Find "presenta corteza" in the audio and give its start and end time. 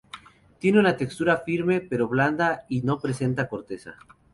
2.99-3.97